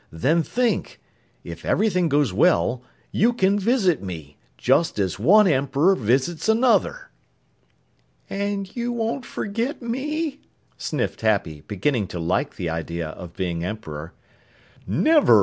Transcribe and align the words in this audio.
Then 0.11 0.41
think 0.41 0.99
if 1.43 1.63
everything 1.63 2.09
goes 2.09 2.33
well, 2.33 2.81
you 3.11 3.33
can 3.33 3.59
visit 3.59 4.01
me 4.01 4.35
just 4.57 4.97
as 4.97 5.19
one 5.19 5.45
Emperor 5.47 5.93
visits 5.95 6.49
another!" 6.49 7.11
"And 8.27 8.75
you 8.75 8.91
won't 8.91 9.27
forget 9.27 9.79
me?" 9.79 10.39
sniffed 10.75 11.21
Happy, 11.21 11.61
beginning 11.67 12.07
to 12.07 12.19
like 12.19 12.55
the 12.55 12.67
idea 12.67 13.09
of 13.09 13.35
being 13.35 13.63
Emperor. 13.63 14.13
"Never!" 14.87 15.39